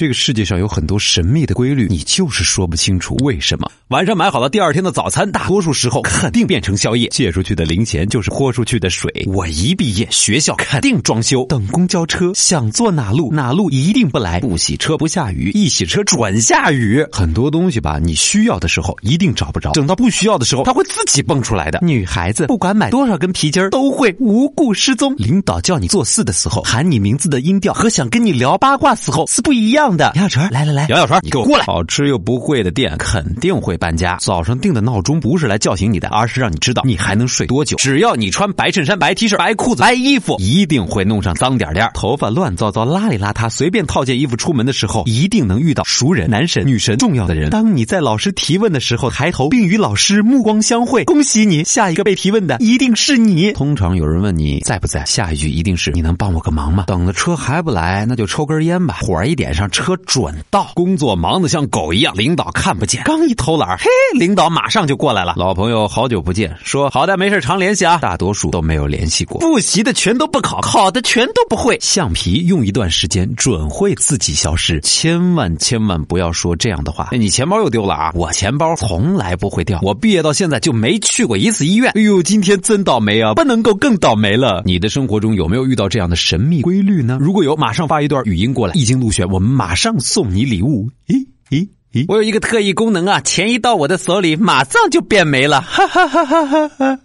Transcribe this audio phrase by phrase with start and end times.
[0.00, 3.70] 这个世界上有很多神秘的规律，你就是说不清楚为什么。
[3.88, 7.06] 晚上买好了第二天的早餐，大多数时候肯定变成宵夜。
[7.08, 9.12] 借出去的零钱就是豁出去的水。
[9.26, 11.44] 我一毕业，学校肯定装修。
[11.50, 14.40] 等公交车，想坐哪路哪路一定不来。
[14.40, 17.06] 不洗车不下雨，一洗车准下雨。
[17.12, 21.78] 很多东西吧，你需要的时候一定找不着，等到不需要的时候，它会自己蹦出来的。
[21.82, 25.14] 女孩子不管买多少根皮筋儿都会无故失踪。
[25.18, 30.12] 领导叫你做事的时候，喊你名字的音调和想跟你聊八卦时候是不一样的。
[30.14, 31.64] 杨小纯，来来来，杨小纯，你给我过来。
[31.64, 34.16] 好吃又不贵的店肯定会搬家。
[34.20, 37.76] 早上定的闹钟不是来叫醒你的，而是让你知道你还能睡多久。
[37.76, 41.90] 只要你穿白衬衫、白 T 恤、白裤子、白衣服，一定会弄上脏点点。
[41.94, 47.50] 头发乱糟糟、邋里邋遢，随便套件衣服出门的时候，一定能遇到熟人、男神、女神、重要的人。
[47.50, 53.52] 当你在老师提问的时候抬头，并与老师目光相会，恭喜你，下一个被提问的一定是你。
[53.52, 56.84] 通常有人问你在不在，下一句一定是你能帮我个忙吗？
[56.86, 58.98] 等了车还不来，那就抽根烟吧。
[59.00, 60.70] 火一点上，车准到。
[60.74, 63.86] 工作忙得像狗一样，领导看不见，刚一偷懒，嘿，
[64.18, 65.34] 领导马上就过来了。
[65.36, 67.98] 老朋友，好久不见，说好的没事常联系啊。
[67.98, 71.78] 大多数都没有联系过，复习的全都不考，考的全都不会。
[71.80, 77.08] 橡皮用一段时间准会自己消失，千万千万不要说这样的话。
[77.12, 78.12] 你钱包又丢了啊？
[78.14, 81.92] 我钱包从来不会掉，我毕业到现在就没去过一次医院。
[81.94, 83.34] 哎呦，今天真倒霉啊！
[83.34, 84.62] 不能够更倒霉了。
[84.64, 87.18] 你的生活中有没有遇到这样的神秘规律呢？
[87.20, 90.90] 如果有，马上发一段语音过来，一经入选，我们马上送你礼物。
[91.06, 92.06] 咦咦咦！
[92.08, 95.60] 我有一个特异功能啊，钱一到我的手里，马上就变没了。
[95.60, 96.98] 哈哈哈哈哈哈！